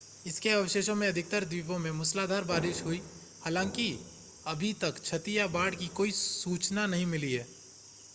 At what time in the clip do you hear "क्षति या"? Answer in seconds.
5.01-5.47